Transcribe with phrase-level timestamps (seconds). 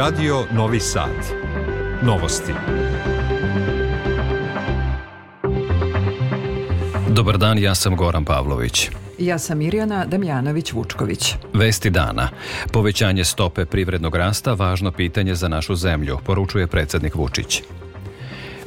[0.00, 1.10] Radio Novi Sad.
[2.02, 2.52] Novosti.
[7.08, 8.90] Dobar dan, ja sam Goran Pavlović.
[9.18, 11.34] Ja sam Mirjana Damjanović-Vučković.
[11.52, 12.28] Vesti dana.
[12.72, 17.62] Povećanje stope privrednog rasta važno pitanje za našu zemlju, poručuje predsednik Vučić.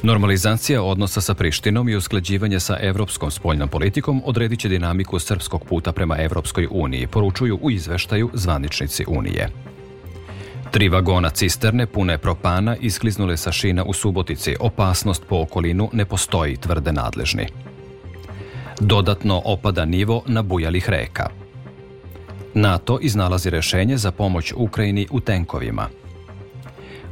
[0.02, 5.92] Normalizacija odnosa sa Prištinom i usklađivanje sa evropskom spoljnom politikom odredit će dinamiku srpskog puta
[5.92, 9.73] prema Evropskoj uniji, poručuju u izveštaju zvaničnici Unije.
[10.74, 14.56] Tri vagona cisterne pune propana iskliznule sa šina u Subotici.
[14.60, 17.46] Opasnost po okolinu ne postoji, tvrde nadležni.
[18.80, 21.28] Dodatno opada nivo nabujalih reka.
[22.54, 25.88] NATO iznalazi rešenje za pomoć Ukrajini u tenkovima.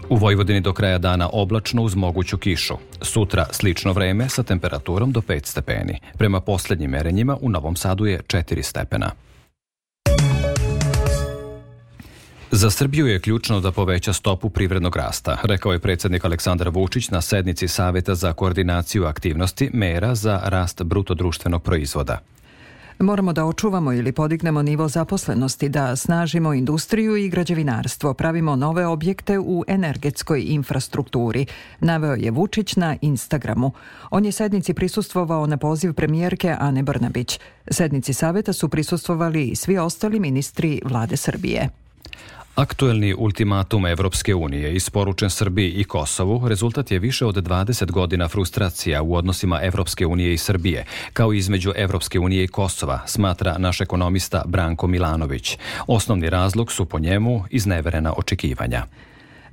[0.08, 2.74] U Vojvodini do kraja dana oblačno uz moguću kišu.
[3.00, 6.00] Sutra slično vreme sa temperaturom do 5 stepeni.
[6.18, 9.10] Prema poslednjim merenjima u Novom Sadu je 4 stepena.
[12.54, 17.20] Za Srbiju je ključno da poveća stopu privrednog rasta, rekao je predsednik Aleksandar Vučić na
[17.20, 22.18] sednici Saveta za koordinaciju aktivnosti mera za rast brutodruštvenog proizvoda.
[22.98, 29.38] Moramo da očuvamo ili podignemo nivo zaposlenosti, da snažimo industriju i građevinarstvo, pravimo nove objekte
[29.38, 31.46] u energetskoj infrastrukturi,
[31.80, 33.72] naveo je Vučić na Instagramu.
[34.10, 37.40] On je sednici prisustvovao na poziv premijerke Ane Brnabić.
[37.70, 41.68] Sednici saveta su prisustvovali i svi ostali ministri vlade Srbije.
[42.54, 49.02] Aktuelni ultimatum Evropske unije isporučen Srbiji i Kosovu rezultat je više od 20 godina frustracija
[49.02, 53.80] u odnosima Evropske unije i Srbije, kao i između Evropske unije i Kosova, smatra naš
[53.80, 55.58] ekonomista Branko Milanović.
[55.86, 58.86] Osnovni razlog su po njemu izneverena očekivanja.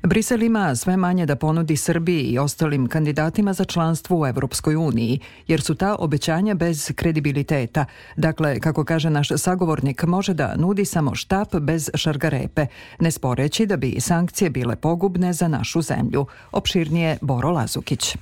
[0.03, 5.19] Brisel ima sve manje da ponudi Srbiji i ostalim kandidatima za članstvo u Evropskoj uniji,
[5.47, 7.85] jer su ta obećanja bez kredibiliteta.
[8.15, 12.65] Dakle, kako kaže naš sagovornik, može da nudi samo štap bez šargarepe,
[12.99, 16.25] ne sporeći da bi sankcije bile pogubne za našu zemlju.
[16.51, 18.15] Opširnije Boro Lazukić.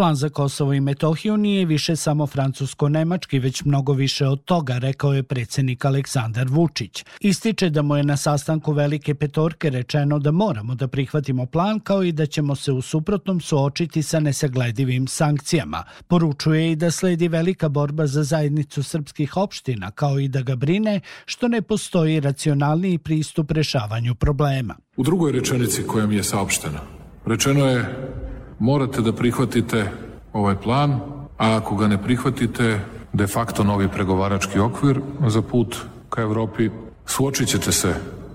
[0.00, 5.12] Plan za Kosovo i Metohiju nije više samo francusko-nemački, već mnogo više od toga, rekao
[5.12, 7.04] je predsednik Aleksandar Vučić.
[7.20, 12.02] Ističe da mu je na sastanku Velike petorke rečeno da moramo da prihvatimo plan, kao
[12.02, 15.84] i da ćemo se u suprotnom suočiti sa nesagledivim sankcijama.
[16.08, 21.00] Poručuje i da sledi velika borba za zajednicu srpskih opština, kao i da ga brine
[21.24, 24.76] što ne postoji racionalniji pristup rešavanju problema.
[24.96, 26.80] U drugoj rečenici koja mi je saopštena,
[27.26, 28.10] rečeno je
[28.60, 29.90] morate da prihvatite
[30.32, 31.00] ovaj plan,
[31.38, 32.80] a ako ga ne prihvatite,
[33.12, 35.76] de facto novi pregovarački okvir za put
[36.10, 36.70] ka Evropi,
[37.06, 37.94] suočit ćete se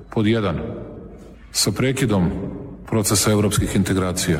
[0.09, 0.59] pod jedan
[1.52, 2.31] sa prekidom
[2.85, 4.40] procesa evropskih integracija.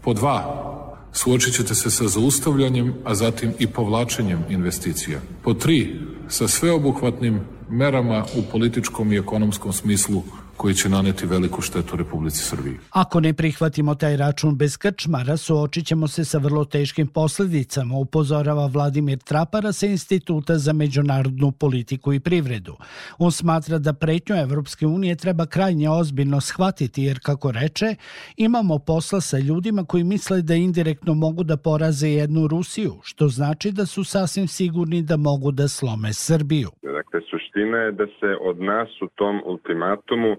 [0.00, 0.64] Po dva,
[1.12, 5.20] suočit ćete se sa zaustavljanjem, a zatim i povlačenjem investicija.
[5.42, 10.22] Po tri, sa sveobuhvatnim merama u političkom i ekonomskom smislu
[10.58, 12.76] koji će naneti veliku štetu Republici Srbiji.
[12.90, 18.66] Ako ne prihvatimo taj račun bez krčmara, suočit ćemo se sa vrlo teškim posledicama, upozorava
[18.66, 22.76] Vladimir Trapara sa Instituta za međunarodnu politiku i privredu.
[23.18, 27.94] On smatra da pretnju Evropske unije treba krajnje ozbiljno shvatiti, jer, kako reče,
[28.36, 33.72] imamo posla sa ljudima koji misle da indirektno mogu da poraze jednu Rusiju, što znači
[33.72, 36.70] da su sasvim sigurni da mogu da slome Srbiju.
[36.82, 40.36] Dakle, suština je da se od nas u tom ultimatumu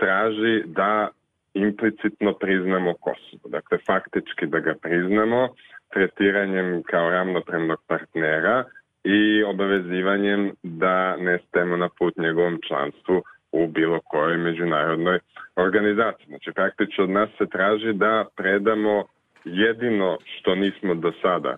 [0.00, 1.08] traži da
[1.54, 3.48] implicitno priznamo Kosovo.
[3.48, 5.48] Dakle, faktički da ga priznamo
[5.92, 8.64] tretiranjem kao ravnopravnog partnera
[9.04, 13.22] i obavezivanjem da ne stemo na put njegovom članstvu
[13.52, 15.18] u bilo kojoj međunarodnoj
[15.56, 16.26] organizaciji.
[16.26, 19.04] Znači, praktično od nas se traži da predamo
[19.44, 21.56] jedino što nismo do sada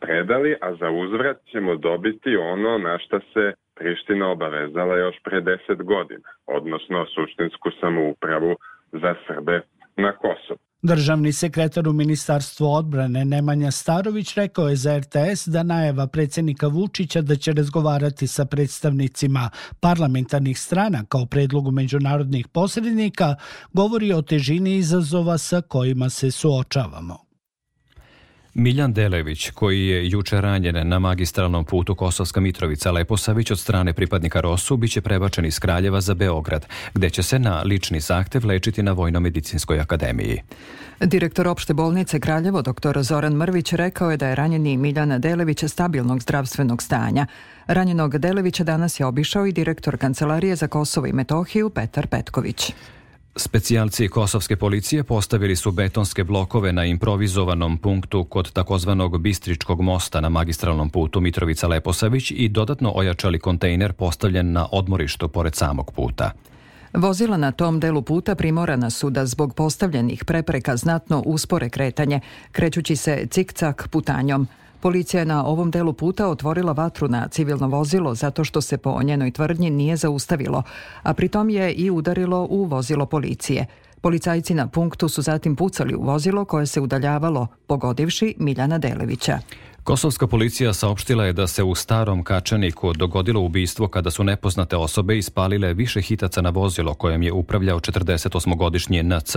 [0.00, 5.82] predali, a za uzvrat ćemo dobiti ono na šta se Priština obavezala još pre 10
[5.82, 8.56] godina, odnosno suštinsku samoupravu
[8.92, 9.60] za Srbe
[9.96, 10.58] na Kosovu.
[10.82, 17.20] Državni sekretar u Ministarstvu odbrane Nemanja Starović rekao je za RTS da najava predsednika Vučića
[17.20, 19.50] da će razgovarati sa predstavnicima
[19.80, 23.34] parlamentarnih strana kao predlogu međunarodnih posrednika
[23.72, 27.23] govori o težini izazova sa kojima se suočavamo.
[28.54, 34.40] Miljan Delević, koji je juče ranjen na magistralnom putu Kosovska Mitrovica Leposavić od strane pripadnika
[34.40, 38.92] Rosu, biće prebačen iz Kraljeva za Beograd, gde će se na lični zahtev lečiti na
[38.92, 40.40] Vojno-medicinskoj akademiji.
[41.00, 43.02] Direktor opšte bolnice Kraljevo, dr.
[43.02, 47.26] Zoran Mrvić, rekao je da je ranjeni Miljan Delević stabilnog zdravstvenog stanja.
[47.66, 52.72] Ranjenog Delevića danas je obišao i direktor Kancelarije za Kosovo i Metohiju Petar Petković.
[53.36, 60.28] Specijalci kosovske policije postavili su betonske blokove na improvizovanom punktu kod takozvanog Bistričkog mosta na
[60.28, 66.30] magistralnom putu Mitrovica-Leposavić i dodatno ojačali kontejner postavljen na odmorištu pored samog puta.
[66.92, 72.20] Vozila na tom delu puta primorana su da zbog postavljenih prepreka znatno uspore kretanje,
[72.52, 74.48] krećući se cik-cak putanjom.
[74.84, 79.02] Policija je na ovom delu puta otvorila vatru na civilno vozilo zato što se po
[79.02, 80.62] njenoj tvrdnji nije zaustavilo,
[81.02, 83.66] a pritom je i udarilo u vozilo policije.
[84.00, 89.38] Policajci na punktu su zatim pucali u vozilo koje se udaljavalo, pogodivši Miljana Delevića.
[89.84, 95.18] Kosovska policija saopštila je da se u starom Kačaniku dogodilo ubistvo kada su nepoznate osobe
[95.18, 99.36] ispalile više hitaca na vozilo kojem je upravljao 48-godišnji NC.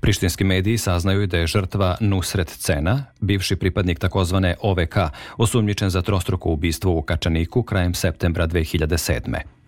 [0.00, 4.96] Prištinski mediji saznaju da je žrtva Nusret Cena, bivši pripadnik takozvane OVK,
[5.36, 9.63] osumnjičen za trostruko ubistvo u Kačaniku krajem septembra 2007.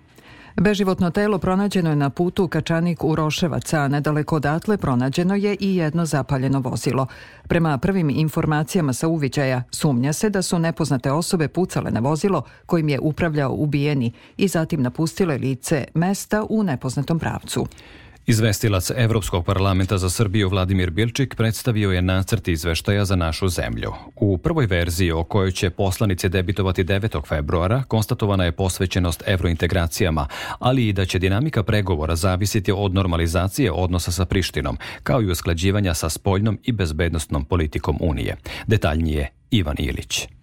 [0.61, 5.77] Beživotno telo pronađeno je na putu Kačanik u Roševac, a nedaleko odatle pronađeno je i
[5.77, 7.07] jedno zapaljeno vozilo.
[7.49, 12.89] Prema prvim informacijama sa uviđaja, sumnja se da su nepoznate osobe pucale na vozilo kojim
[12.89, 17.67] je upravljao ubijeni i zatim napustile lice mesta u nepoznatom pravcu.
[18.29, 23.93] Izvestilac Evropskog parlamenta za Srbiju Vladimir Bilčik predstavio je nacrt izveštaja za našu zemlju.
[24.17, 27.27] U prvoj verziji o kojoj će poslanice debitovati 9.
[27.29, 30.27] februara konstatovana je posvećenost evrointegracijama,
[30.59, 35.95] ali i da će dinamika pregovora zavisiti od normalizacije odnosa sa Prištinom, kao i usklađivanja
[35.95, 38.37] sa spoljnom i bezbednostnom politikom Unije.
[38.67, 40.36] Detaljnije Ivan Ilić.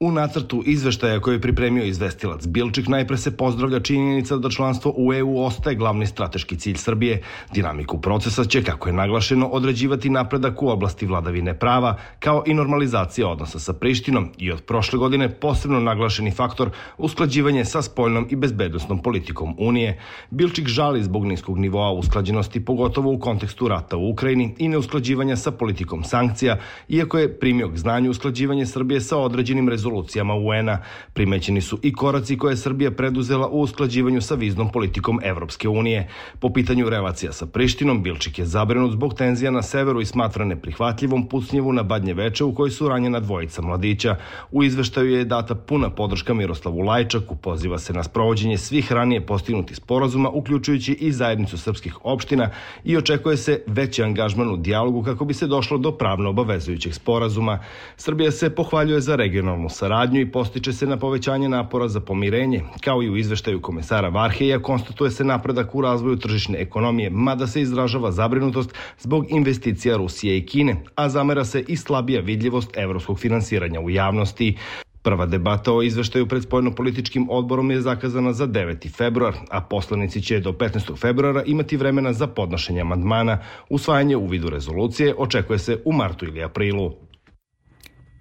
[0.00, 5.14] U nacrtu izveštaja koje je pripremio izvestilac Bilčik najpre se pozdravlja činjenica da članstvo u
[5.14, 7.22] EU ostaje glavni strateški cilj Srbije.
[7.52, 13.28] Dinamiku procesa će, kako je naglašeno, određivati napredak u oblasti vladavine prava, kao i normalizacija
[13.28, 19.02] odnosa sa Prištinom i od prošle godine posebno naglašeni faktor usklađivanje sa spoljnom i bezbednostnom
[19.02, 20.00] politikom Unije.
[20.30, 25.50] Bilčik žali zbog niskog nivoa usklađenosti, pogotovo u kontekstu rata u Ukrajini i neusklađivanja sa
[25.50, 26.58] politikom sankcija,
[26.88, 30.78] iako je primio k znanju usklađivanje Srbije sa određenim rezultatima rezolucijama UN-a.
[31.12, 36.08] Primećeni su i koraci koje je Srbija preduzela u usklađivanju sa viznom politikom Evropske unije.
[36.40, 41.28] Po pitanju relacija sa Prištinom, Bilčik je zabrinut zbog tenzija na severu i smatra neprihvatljivom
[41.28, 44.16] pucnjevu na Badnje veče u kojoj su ranjena dvojica mladića.
[44.52, 49.76] U izveštaju je data puna podrška Miroslavu Lajčaku, poziva se na sprovođenje svih ranije postignutih
[49.76, 52.50] sporazuma, uključujući i zajednicu srpskih opština
[52.84, 57.58] i očekuje se veći angažman u dijalogu kako bi se došlo do pravno obavezujućeg sporazuma.
[57.96, 63.02] Srbija se pohvaljuje za regionalnu saradnju i postiče se na povećanje napora za pomirenje, kao
[63.02, 68.12] i u izveštaju komesara Varheja konstatuje se napredak u razvoju tržišne ekonomije, mada se izražava
[68.12, 73.90] zabrinutost zbog investicija Rusije i Kine, a zamera se i slabija vidljivost evropskog finansiranja u
[73.90, 74.56] javnosti.
[75.02, 78.96] Prva debata o izveštaju pred spoljno-političkim odborom je zakazana za 9.
[78.96, 81.00] februar, a poslanici će do 15.
[81.00, 83.38] februara imati vremena za podnošenje amandmana.
[83.68, 86.92] Usvajanje u vidu rezolucije očekuje se u martu ili aprilu.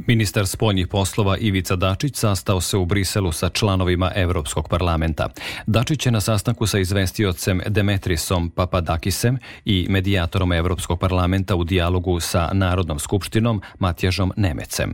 [0.08, 5.30] Ministar spoljnih poslova Ivica Dačić sastao se u Briselu sa članovima Evropskog parlamenta.
[5.68, 12.50] Dačić je na sastanku sa izvestiocem Demetrisom Papadakisem i medijatorom Evropskog parlamenta u dijalogu sa
[12.54, 14.94] Narodnom skupštinom Matjažom Nemecem.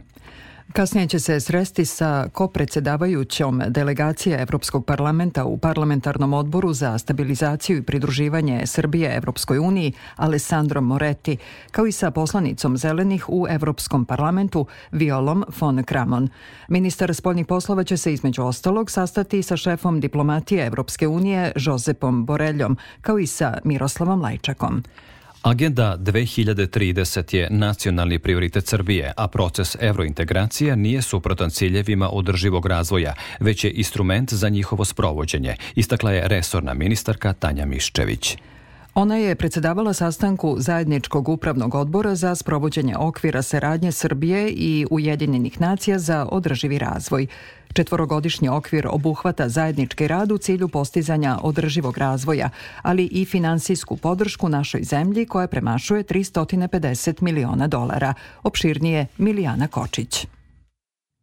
[0.73, 7.81] Kasnije će se sresti sa kopredsedavajućom delegacije Evropskog parlamenta u parlamentarnom odboru za stabilizaciju i
[7.81, 11.37] pridruživanje Srbije Evropskoj uniji Alessandrom Moretti,
[11.71, 16.29] kao i sa poslanicom zelenih u Evropskom parlamentu Violom von Kramon.
[16.67, 22.77] Ministar spoljnih poslova će se između ostalog sastati sa šefom diplomatije Evropske unije Josepom Boreljom,
[23.01, 24.83] kao i sa Miroslavom Lajčakom.
[25.41, 33.63] Agenda 2030 je nacionalni prioritet Srbije, a proces evrointegracija nije suprotan ciljevima održivog razvoja, već
[33.63, 38.37] je instrument za njihovo sprovođenje, istakla je resorna ministarka Tanja Miščević.
[38.99, 45.99] Ona je predsedavala sastanku Zajedničkog upravnog odbora za sprovođenje okvira saradnje Srbije i Ujedinjenih nacija
[45.99, 47.27] za održivi razvoj.
[47.73, 52.49] Četvorogodišnji okvir obuhvata zajednički rad u cilju postizanja održivog razvoja,
[52.81, 58.13] ali i finansijsku podršku našoj zemlji koja premašuje 350 miliona dolara.
[58.43, 60.27] Opširnije Milijana Kočić.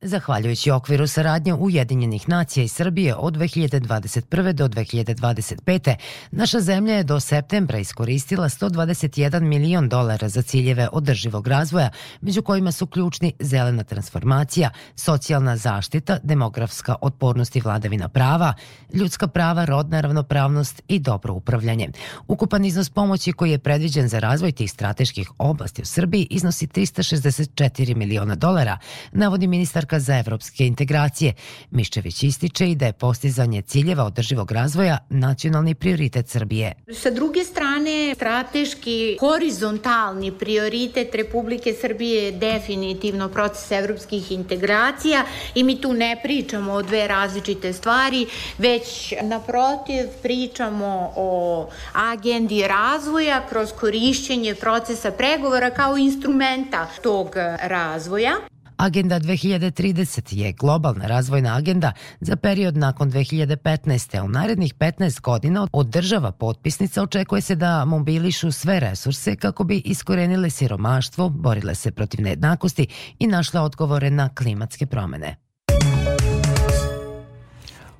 [0.06, 4.52] Zahvaljujući okviru saradnje Ujedinjenih nacija i Srbije od 2021.
[4.52, 5.94] do 2025.
[6.30, 12.72] naša zemlja je do septembra iskoristila 121 milion dolara za ciljeve održivog razvoja, među kojima
[12.72, 18.54] su ključni zelena transformacija, socijalna zaštita, demografska otpornost i vladavina prava,
[18.92, 21.88] ljudska prava, rodna ravnopravnost i dobro upravljanje.
[22.28, 27.96] Ukupan iznos pomoći koji je predviđen za razvoj tih strateških oblasti u Srbiji iznosi 364
[27.96, 28.78] miliona dolara,
[29.12, 31.34] navodi ministarka preporuka za evropske integracije.
[31.70, 36.72] Miščević ističe i da je postizanje ciljeva održivog razvoja nacionalni prioritet Srbije.
[36.92, 45.24] Sa druge strane, strateški horizontalni prioritet Republike Srbije je definitivno proces evropskih integracija
[45.54, 48.26] i mi tu ne pričamo o dve različite stvari,
[48.58, 58.55] već naprotiv pričamo o agendi razvoja kroz korišćenje procesa pregovora kao instrumenta tog razvoja.
[58.76, 64.20] Agenda 2030 je globalna razvojna agenda za period nakon 2015.
[64.20, 69.82] U narednih 15 godina od država potpisnica očekuje se da mobilišu sve resurse kako bi
[69.84, 72.86] iskorenile siromaštvo, borile se protiv nejednakosti
[73.18, 75.45] i našle odgovore na klimatske promene.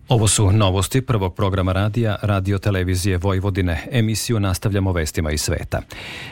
[0.08, 3.82] Ovo su novosti prvog programa radija Radio Televizije Vojvodine.
[3.90, 5.80] Emisiju nastavljamo vestima iz sveta.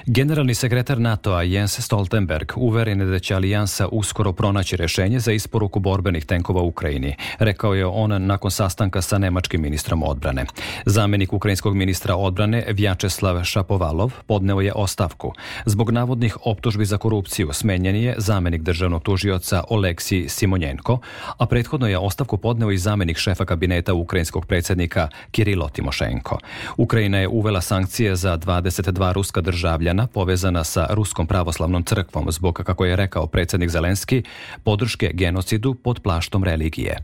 [0.07, 5.81] Generalni sekretar NATO-a Jens Stoltenberg uveren je da će alijansa uskoro pronaći rešenje za isporuku
[5.81, 7.17] borbenih tenkova u Ukrajini.
[7.39, 10.47] Rekao je on nakon sastanka sa nemačkim ministrom odbrane.
[10.87, 15.33] Zamenik ukrajinskog ministra odbrane Vjačeslav Šapovalov podneo je ostavku.
[15.67, 20.99] Zbog navodnih optužbi za korupciju smenjen je zamenik državnog tužioca Oleksi Simonjenko,
[21.39, 26.39] a prethodno je ostavku podneo i zamenik šefa kabineta kabineta ukrajinskog predsjednika Kirilo Timošenko.
[26.77, 32.85] Ukrajina je uvela sankcije za 22 ruska državljana povezana sa Ruskom pravoslavnom crkvom zbog, kako
[32.85, 34.23] je rekao predsjednik Zelenski,
[34.65, 36.99] podrške genocidu pod plaštom religije.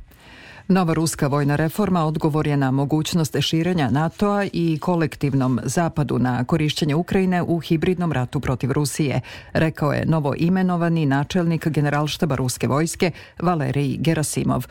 [0.69, 6.95] Nova ruska vojna reforma odgovor je na mogućnost širenja NATO-a i kolektivnom zapadu na korišćenje
[6.95, 9.21] Ukrajine u hibridnom ratu protiv Rusije,
[9.53, 14.67] rekao je novo imenovani načelnik generalštaba ruske vojske Valerij Gerasimov.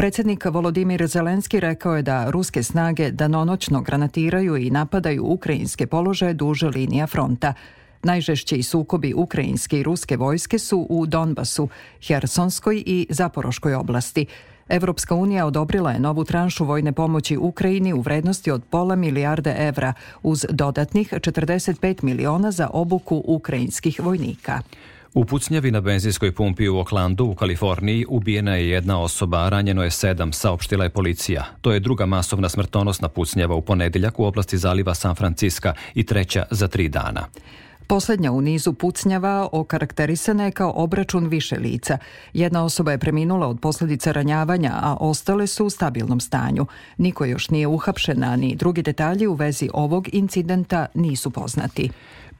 [0.00, 6.68] Predsjednik Volodimir Zelenski rekao je da ruske snage danonoćno granatiraju i napadaju ukrajinske položaje duže
[6.68, 7.54] linija fronta.
[8.02, 11.68] Najžešći sukobi ukrajinske i ruske vojske su u Donbasu,
[12.06, 14.26] Hersonskoj i Zaporoškoj oblasti.
[14.68, 19.92] Evropska unija odobrila je novu tranšu vojne pomoći Ukrajini u vrednosti od pola milijarde evra
[20.22, 24.60] uz dodatnih 45 miliona za obuku ukrajinskih vojnika.
[25.14, 29.90] U pucnjavi na benzinskoj pumpi u Oklandu u Kaliforniji ubijena je jedna osoba, ranjeno je
[29.90, 31.44] sedam, saopštila je policija.
[31.60, 36.44] To je druga masovna smrtonosna pucnjava u ponedeljak u oblasti zaliva San Franciska i treća
[36.50, 37.26] za tri dana.
[37.86, 41.98] Poslednja u nizu pucnjava okarakterisana je kao obračun više lica.
[42.32, 46.66] Jedna osoba je preminula od posljedica ranjavanja, a ostale su u stabilnom stanju.
[46.96, 51.90] Niko još nije uhapšena, ni drugi detalji u vezi ovog incidenta nisu poznati.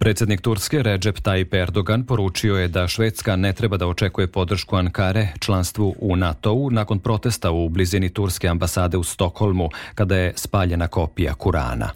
[0.00, 5.28] Predsednik Turske Recep Tayyip Erdogan poručio je da Švedska ne treba da očekuje podršku Ankare
[5.38, 11.34] članstvu u NATO-u nakon protesta u blizini turske ambasade u Stokholmu kada je spaljena kopija
[11.34, 11.90] Kurana.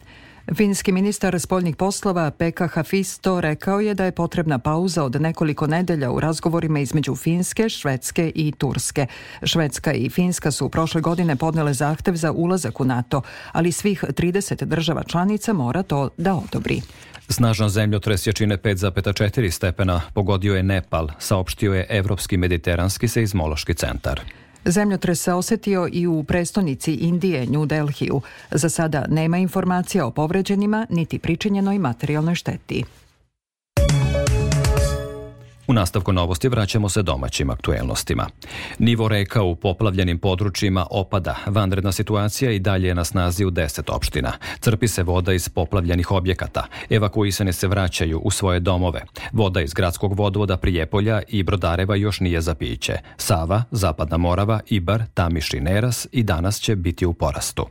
[0.56, 6.10] Finski ministar spoljnih poslova Pekka Hafisto rekao je da je potrebna pauza od nekoliko nedelja
[6.10, 9.06] u razgovorima između Finske, Švedske i Turske.
[9.42, 14.64] Švedska i Finska su prošle godine podnele zahtev za ulazak u NATO, ali svih 30
[14.64, 16.80] država članica mora to da odobri.
[17.28, 24.20] Snažan zemljotres jačine 5,4 stepena pogodio je Nepal, saopštio je Evropski mediteranski seizmološki centar.
[24.64, 28.20] Zemljotres se osetio i u prestonici Indije, New Delhiju.
[28.50, 32.84] Za sada nema informacija o povređenima niti pričinjenoj materijalnoj šteti.
[35.66, 38.26] U nastavku novosti vraćamo se domaćim aktuelnostima.
[38.78, 41.36] Nivo reka u poplavljenim područjima opada.
[41.46, 44.32] Vanredna situacija i dalje je na snazi u 10 opština.
[44.60, 46.66] Crpi se voda iz poplavljenih objekata.
[46.90, 49.04] Evakuisane se vraćaju u svoje domove.
[49.32, 52.98] Voda iz gradskog vodovoda Prijepolja i Brodareva još nije za piće.
[53.16, 57.66] Sava, Zapadna Morava, Ibar, Tamiš i Neras i danas će biti u porastu.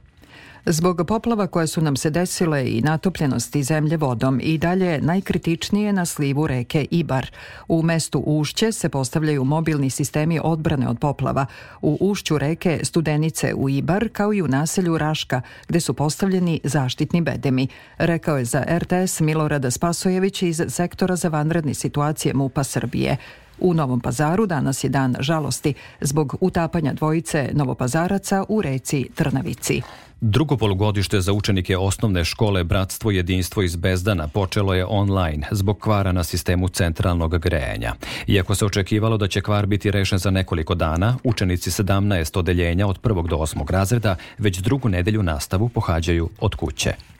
[0.65, 6.05] Zbog poplava koje su nam se desile i natopljenosti zemlje vodom i dalje najkritičnije na
[6.05, 7.32] slivu reke Ibar.
[7.67, 11.46] U mestu Ušće se postavljaju mobilni sistemi odbrane od poplava.
[11.82, 17.22] U ušću reke Studenice u Ibar kao i u naselju Raška gde su postavljeni zaštitni
[17.22, 17.67] bedemi,
[17.98, 23.17] rekao je za RTS Milorada Spasojević iz sektora za vanredne situacije MUPA Srbije.
[23.60, 29.81] U Novom pazaru danas je dan žalosti zbog utapanja dvojice novopazaraca u reci Trnavici.
[30.25, 36.12] Drugo polugodište za učenike osnovne škole Bratstvo jedinstvo iz Bezdana počelo je online zbog kvara
[36.12, 37.93] na sistemu centralnog grejanja.
[38.27, 43.00] Iako se očekivalo da će kvar biti rešen za nekoliko dana, učenici 17 odeljenja od
[43.00, 47.12] prvog do osmog razreda već drugu nedelju nastavu pohađaju od kuće.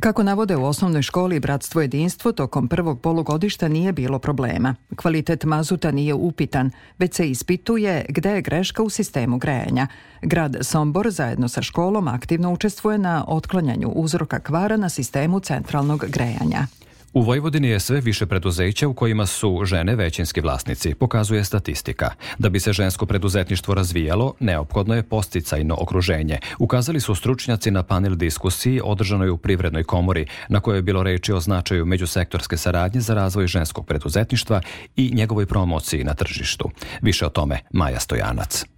[0.00, 4.74] Kako navode u osnovnoj školi Bratstvo jedinstvo, tokom prvog polugodišta nije bilo problema.
[4.96, 9.86] Kvalitet mazuta nije upitan, već se ispituje gde je greška u sistemu grejanja.
[10.22, 16.66] Grad Sombor zajedno sa školom aktivno učestvuje na otklanjanju uzroka kvara na sistemu centralnog grejanja.
[17.14, 22.10] U Vojvodini je sve više preduzeća u kojima su žene većinski vlasnici, pokazuje statistika.
[22.38, 26.38] Da bi se žensko preduzetništvo razvijalo, neophodno je posticajno okruženje.
[26.58, 31.32] Ukazali su stručnjaci na panel diskusiji održanoj u Privrednoj komori, na kojoj je bilo reči
[31.32, 34.60] o značaju međusektorske saradnje za razvoj ženskog preduzetništva
[34.96, 36.70] i njegovoj promociji na tržištu.
[37.02, 38.73] Više o tome Maja Stojanac.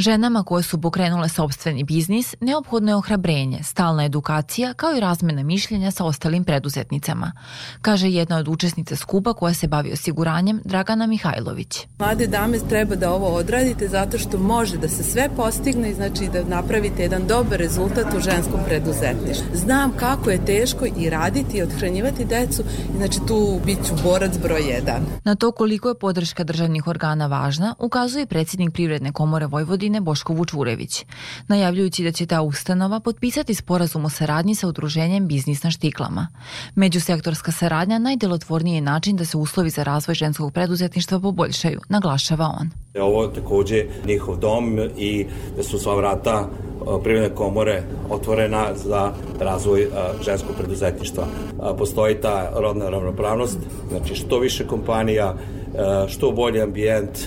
[0.00, 5.90] Ženama koje su pokrenule sobstveni biznis neophodno je ohrabrenje, stalna edukacija kao i razmena mišljenja
[5.90, 7.32] sa ostalim preduzetnicama,
[7.82, 11.86] kaže jedna od učesnica skupa koja se bavi osiguranjem Dragana Mihajlović.
[11.98, 16.28] Mlade dame treba da ovo odradite zato što može da se sve postigne i znači
[16.32, 19.46] da napravite jedan dobar rezultat u ženskom preduzetništvu.
[19.54, 22.62] Znam kako je teško i raditi i odhranjivati decu,
[22.96, 25.02] znači tu bit ću borac broj jedan.
[25.24, 30.32] Na to koliko je podrška državnih organa važna, ukazuje predsjednik Privredne komore Vojvodine Vojvodine Boško
[30.32, 31.04] Vučurević,
[31.48, 36.28] najavljujući da će ta ustanova potpisati sporazum o saradnji sa udruženjem Biznis na štiklama.
[36.74, 42.70] Međusektorska saradnja najdelotvorniji je način da se uslovi za razvoj ženskog preduzetništva poboljšaju, naglašava on.
[43.02, 46.48] Ovo je takođe njihov dom i da su sva vrata
[47.02, 49.88] privredne komore otvorena za razvoj
[50.24, 51.26] ženskog preduzetništva.
[51.78, 53.58] Postoji ta rodna ravnopravnost,
[53.90, 55.34] znači što više kompanija,
[56.08, 57.18] što bolji ambijent,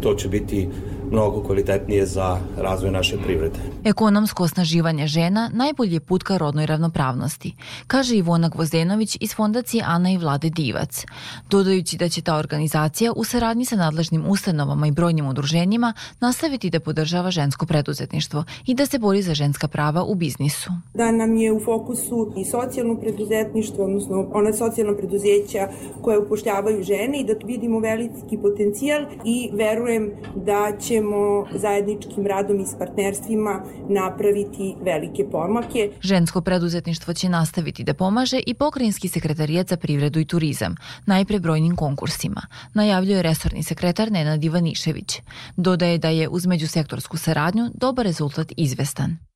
[0.00, 0.68] to će biti
[1.10, 3.58] mnogo kvalitetnije za razvoj naše privrede.
[3.84, 7.54] Ekonomsko osnaživanje žena najbolji je put ka rodnoj ravnopravnosti,
[7.86, 11.04] kaže Ivona Gvozdenović iz fondacije Ana i Vlade Divac,
[11.50, 16.80] dodajući da će ta organizacija u saradnji sa nadležnim ustanovama i brojnim udruženjima nastaviti da
[16.80, 20.70] podržava žensko preduzetništvo i da se bori za ženska prava u biznisu.
[20.94, 25.68] Da nam je u fokusu i socijalno preduzetništvo, odnosno ona socijalna preduzeća
[26.02, 32.60] koje upošljavaju žene i da vidimo veliki potencijal i verujem da će ćemo zajedničkim radom
[32.60, 35.90] i s partnerstvima napraviti velike pomake.
[36.00, 40.74] Žensko preduzetništvo će nastaviti da pomaže i pokrajinski sekretarijat za privredu i turizam,
[41.06, 42.42] najpre brojnim konkursima,
[42.74, 45.20] najavljuje resorni sekretar Nenad Ivanišević.
[45.56, 49.27] Dodaje da je uz međusektorsku saradnju dobar rezultat izvestan.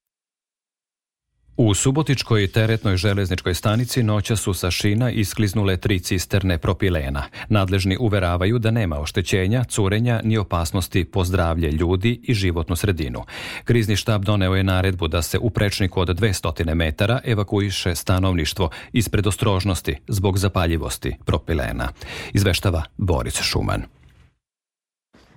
[1.64, 7.25] U Subotičkoj teretnoj železničkoj stanici noća su sa šina iskliznule tri cisterne propilena.
[7.49, 13.25] Nadležni uveravaju da nema oštećenja, curenja ni opasnosti po zdravlje ljudi i životnu sredinu.
[13.64, 19.08] Krizni štab doneo je naredbu da se u prečniku od 200 metara evakuiše stanovništvo iz
[19.08, 21.89] predostrožnosti zbog zapaljivosti propilena.
[22.32, 24.01] Izveštava Boris Šuman.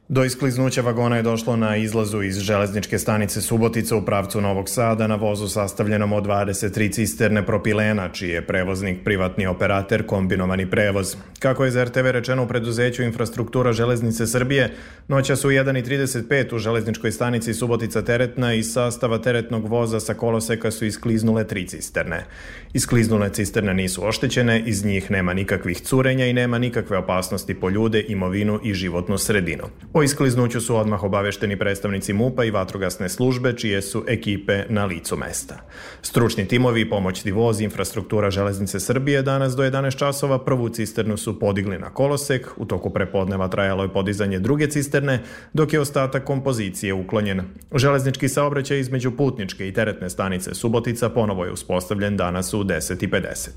[0.07, 5.07] Do iskliznuća vagona je došlo na izlazu iz železničke stanice Subotica u pravcu Novog Sada
[5.07, 11.15] na vozu sastavljenom od 23 cisterne propilena, čiji je prevoznik privatni operater kombinovani prevoz.
[11.39, 14.73] Kako je za RTV rečeno u preduzeću infrastruktura železnice Srbije,
[15.07, 20.85] noća su 1.35 u železničkoj stanici Subotica teretna i sastava teretnog voza sa koloseka su
[20.85, 22.25] iskliznule tri cisterne.
[22.73, 28.05] Iskliznule cisterne nisu oštećene, iz njih nema nikakvih curenja i nema nikakve opasnosti po ljude,
[28.07, 29.63] imovinu i životnu sredinu.
[29.97, 35.17] O iskliznuću su odmah obavešteni predstavnici MUPA i vatrogasne službe, čije su ekipe na licu
[35.17, 35.55] mesta.
[36.01, 41.79] Stručni timovi pomoćni voz infrastruktura železnice Srbije danas do 11 časova prvu cisternu su podigli
[41.79, 45.19] na kolosek, u toku prepodneva trajalo je podizanje druge cisterne,
[45.53, 47.41] dok je ostatak kompozicije uklonjen.
[47.75, 53.49] Železnički saobraćaj između putničke i teretne stanice Subotica ponovo je uspostavljen danas u 10.50.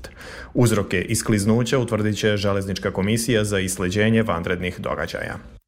[0.53, 5.59] Uzroke iskliznuća utvrdit će Železnička komisija za isleđenje vanrednih događaja.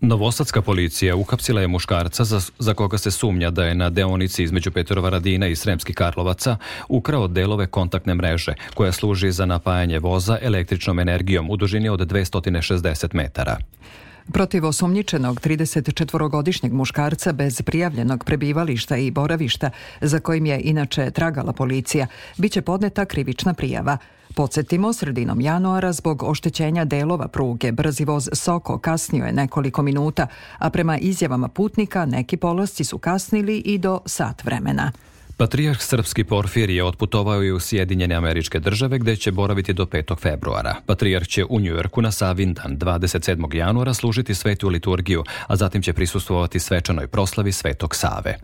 [0.00, 4.70] Novosadska policija ukapsila je muškarca za, za koga se sumnja da je na deonici između
[4.70, 6.56] Petrova Radina i Sremskih Karlovaca
[6.88, 13.14] ukrao delove kontaktne mreže koja služi za napajanje voza električnom energijom u dužini od 260
[13.14, 13.56] metara.
[14.32, 22.06] Protiv osumnjičenog 34-godišnjeg muškarca bez prijavljenog prebivališta i boravišta, za kojim je inače tragala policija,
[22.36, 23.98] biće podneta krivična prijava.
[24.36, 30.26] Podsjetimo, sredinom januara zbog oštećenja delova pruge brzi voz Soko kasnio je nekoliko minuta,
[30.58, 34.92] a prema izjavama putnika neki polasci su kasnili i do sat vremena.
[35.36, 40.18] Patrijarh Srpski Porfir je otputovao i u Sjedinjene američke države gde će boraviti do 5.
[40.18, 40.74] februara.
[40.86, 43.54] Patrijarh će u Njujorku na Savindan 27.
[43.54, 48.38] januara služiti svetu liturgiju, a zatim će prisustvovati svečanoj proslavi Svetog Save.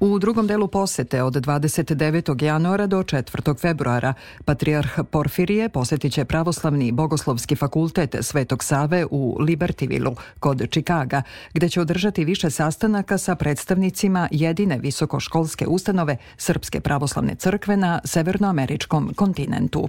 [0.00, 2.44] U drugom delu posete od 29.
[2.44, 3.58] januara do 4.
[3.58, 11.22] februara Patrijarh Porfirije posetit će pravoslavni bogoslovski fakultet Svetog Save u Libertivilu kod Čikaga,
[11.54, 19.12] gde će održati više sastanaka sa predstavnicima jedine visokoškolske ustanove Srpske pravoslavne crkve na severnoameričkom
[19.16, 19.88] kontinentu.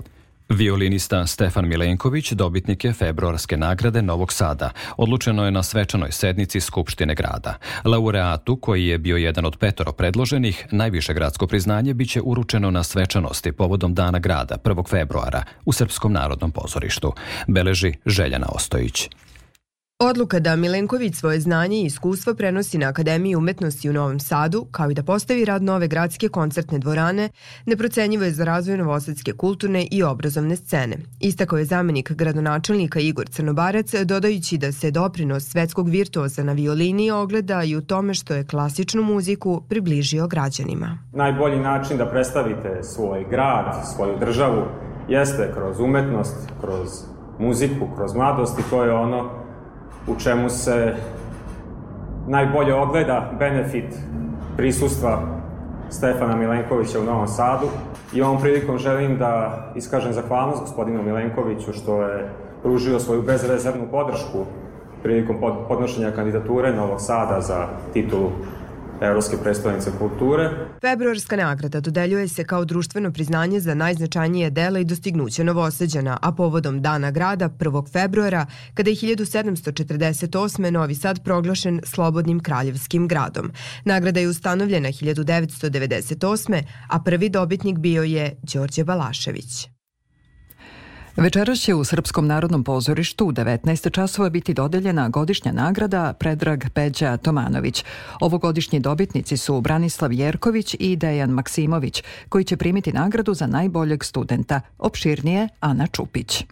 [0.53, 4.69] Violinista Stefan Milenković dobitnik je februarske nagrade Novog Sada.
[4.97, 7.57] Odlučeno je na svečanoj sednici Skupštine grada.
[7.85, 13.51] Laureatu, koji je bio jedan od petoro predloženih, najviše gradsko priznanje biće uručeno na svečanosti
[13.51, 14.89] povodom Dana grada 1.
[14.89, 17.13] februara u Srpskom narodnom pozorištu.
[17.47, 19.09] Beleži Željana Ostojić.
[20.03, 24.91] Odluka da Milenković svoje znanje i iskustva prenosi na Akademiju umetnosti u Novom Sadu, kao
[24.91, 27.29] i da postavi rad nove gradske koncertne dvorane,
[27.65, 30.97] neprocenjivo je za razvoj novosadske kulturne i obrazovne scene.
[31.19, 37.63] Istakao je zamenik gradonačelnika Igor Crnobarac, dodajući da se doprinos svetskog virtuoza na violini ogleda
[37.63, 40.97] i u tome što je klasičnu muziku približio građanima.
[41.13, 44.63] Najbolji način da predstavite svoj grad, svoju državu,
[45.09, 46.89] jeste kroz umetnost, kroz
[47.39, 49.40] muziku, kroz mladost i to je ono
[50.07, 50.95] u čemu se
[52.27, 53.95] najbolje ogleda benefit
[54.57, 55.21] prisustva
[55.89, 57.67] Stefana Milenkovića u Novom Sadu.
[58.13, 62.29] I ovom prilikom želim da iskažem zahvalnost gospodinu Milenkoviću što je
[62.61, 64.45] pružio svoju bezrezervnu podršku
[65.03, 65.37] prilikom
[65.67, 68.31] podnošenja kandidature Novog Sada za titulu
[69.01, 70.49] Evropske predstavnice kulture.
[70.81, 76.81] Februarska nagrada dodeljuje se kao društveno priznanje za najznačajnije dela i dostignuće Novoseđana, a povodom
[76.81, 77.91] Dana grada 1.
[77.91, 80.69] februara, kada je 1748.
[80.69, 83.51] Novi Sad proglašen slobodnim kraljevskim gradom.
[83.85, 86.63] Nagrada je ustanovljena 1998.
[86.89, 89.80] a prvi dobitnik bio je Đorđe Balašević.
[91.17, 97.17] Večeras će u Srpskom narodnom pozorištu u 19 časova biti dodeljena godišnja nagrada Predrag Peđa
[97.17, 97.85] Tomanović.
[98.21, 104.61] Ovogodišnji dobitnici su Branislav Jerković i Dejan Maksimović, koji će primiti nagradu za najboljeg studenta.
[104.77, 106.45] Opširnije Ana Čupić.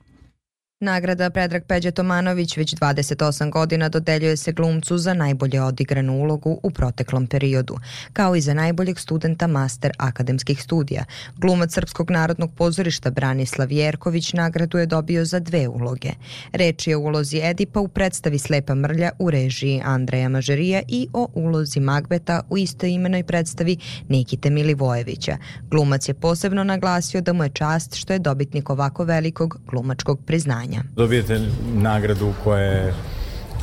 [0.81, 6.71] Nagrada Predrag Peđe Tomanović već 28 godina dodeljuje se glumcu za najbolje odigranu ulogu u
[6.71, 7.77] proteklom periodu,
[8.13, 11.03] kao i za najboljeg studenta master akademskih studija.
[11.37, 16.09] Glumac Srpskog narodnog pozorišta Branislav Jerković nagradu je dobio za dve uloge.
[16.53, 21.27] Reč je o ulozi Edipa u predstavi Slepa mrlja u režiji Andreja Mažerija i o
[21.33, 23.77] ulozi Magbeta u istoimenoj predstavi
[24.09, 25.37] Nikite Milivojevića.
[25.71, 30.68] Glumac je posebno naglasio da mu je čast što je dobitnik ovako velikog glumačkog priznanja
[30.69, 30.83] priznanja.
[30.95, 31.39] Dobijete
[31.73, 32.93] nagradu koja je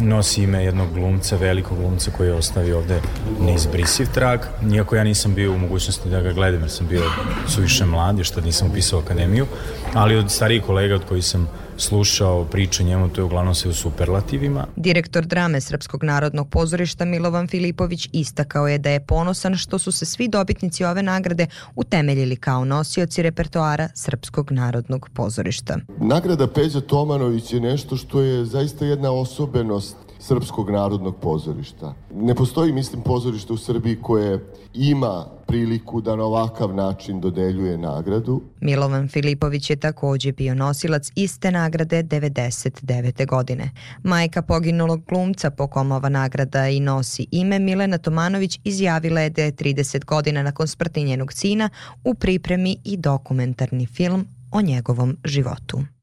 [0.00, 3.00] nosi ime jednog glumca, velikog glumca koji je ostavio ovde
[3.40, 4.40] neizbrisiv trag.
[4.62, 7.02] Nijako ja nisam bio u mogućnosti da ga gledam jer sam bio
[7.48, 9.46] suviše mlad, što nisam upisao akademiju,
[9.94, 13.74] ali od starijih kolega od koji sam slušao priče njemu, to je uglavnom sve u
[13.74, 14.66] superlativima.
[14.76, 20.06] Direktor drame Srpskog narodnog pozorišta Milovan Filipović istakao je da je ponosan što su se
[20.06, 25.78] svi dobitnici ove nagrade utemeljili kao nosioci repertoara Srpskog narodnog pozorišta.
[26.00, 31.94] Nagrada Peđa Tomanović je nešto što je zaista jedna osobenost Srpskog narodnog pozorišta.
[32.14, 38.42] Ne postoji, mislim, pozorište u Srbiji koje ima priliku da na ovakav način dodeljuje nagradu.
[38.60, 43.26] Milovan Filipović je takođe bio nosilac iste nagrade 99.
[43.26, 43.70] godine.
[44.02, 49.42] Majka poginulog glumca po kom ova nagrada i nosi ime Milena Tomanović izjavila je da
[49.42, 51.70] je 30 godina nakon smrti njenog sina
[52.04, 55.95] u pripremi i dokumentarni film o njegovom životu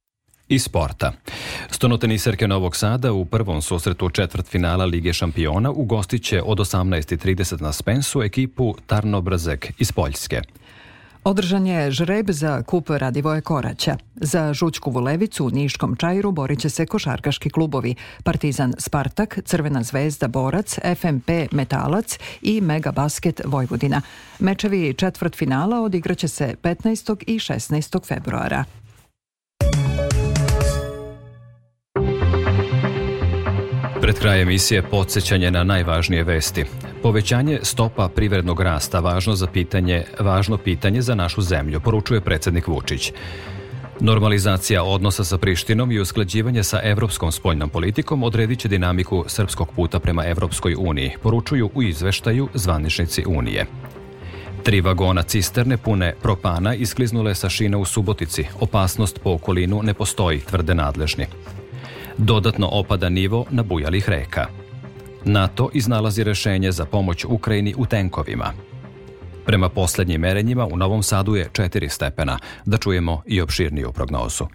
[0.47, 1.11] i sporta.
[1.69, 8.21] Stonoteniserke Novog Sada u prvom susretu četvrt finala Lige šampiona ugostiće od 18.30 na Spensu
[8.21, 10.41] ekipu Tarnobrzek iz Poljske.
[11.23, 13.97] Održan je žreb za kup Radivoje Koraća.
[14.15, 20.27] Za Žućkovu levicu u Niškom Čajru borit će se košarkaški klubovi Partizan Spartak, Crvena zvezda
[20.27, 24.01] Borac, FMP Metalac i Mega Basket Vojvodina.
[24.39, 27.23] Mečevi četvrt finala odigraće se 15.
[27.27, 28.07] i 16.
[28.07, 28.63] februara.
[34.03, 36.65] Pred kraj emisije podsjećanje na najvažnije vesti.
[37.03, 43.11] Povećanje stopa privrednog rasta važno za pitanje, važno pitanje za našu zemlju, poručuje predsednik Vučić.
[43.99, 49.99] Normalizacija odnosa sa Prištinom i usklađivanje sa evropskom spoljnom politikom odredit će dinamiku srpskog puta
[49.99, 53.65] prema Evropskoj uniji, poručuju u izveštaju zvaničnici Unije.
[54.63, 58.45] Tri vagona cisterne pune propana iskliznule sa šina u Subotici.
[58.59, 61.25] Opasnost po okolinu ne postoji, tvrde nadležni.
[62.17, 64.47] Dodatno opada nivo nabujalih reka.
[65.25, 68.53] NATO iznalazi rešenje za pomoć Ukrajini u tenkovima.
[69.45, 72.39] Prema poslednjim merenjima u Novom Sadu je 4 stepena.
[72.65, 74.45] Da čujemo i opširniju prognozu.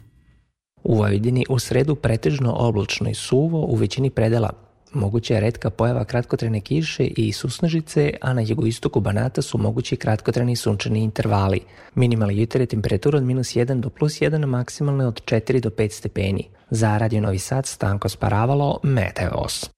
[0.85, 6.05] U Vojvodini u sredu pretežno oblačno i suvo, u većini predela Moguća je redka pojava
[6.05, 11.61] kratkotrene kiše i susnežice, a na jugoistoku Banata su mogući kratkotreni sunčani intervali.
[11.95, 15.91] Minimalni jutar je temperatura od minus 1 do plus 1, maksimalne od 4 do 5
[15.91, 16.49] stepeni.
[16.71, 19.71] Za Radio Novi Sad Stanko Sparavalo, Meteos.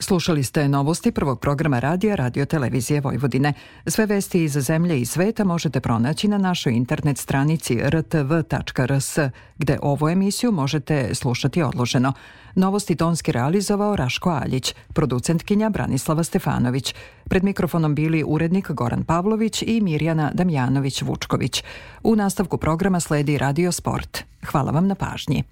[0.00, 3.52] Slušali ste novosti prvog programa radija Radio Televizije Vojvodine.
[3.86, 9.18] Sve vesti iz zemlje i sveta možete pronaći na našoj internet stranici rtv.rs,
[9.58, 12.12] gde ovu emisiju možete slušati odloženo.
[12.54, 16.94] Novosti tonski realizovao Raško Aljić, producentkinja Branislava Stefanović.
[17.24, 21.64] Pred mikrofonom bili urednik Goran Pavlović i Mirjana Damjanović-Vučković.
[22.02, 24.18] U nastavku programa sledi Radio Sport.
[24.46, 25.44] Hvala vam na pažnji.